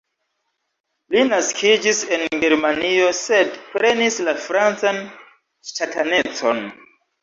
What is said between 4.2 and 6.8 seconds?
la francan ŝtatanecon.